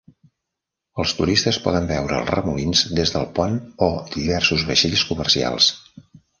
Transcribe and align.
Els 1.03 1.11
turistes 1.19 1.59
poden 1.65 1.85
veure 1.91 2.17
els 2.21 2.33
remolins 2.37 2.83
des 3.01 3.13
del 3.19 3.29
pont 3.37 3.61
o 3.91 3.93
diversos 4.19 4.67
vaixells 4.73 5.07
comercials. 5.15 5.73